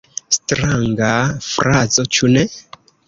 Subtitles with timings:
[0.35, 1.09] Stranga
[1.49, 2.47] frazo, ĉu ne?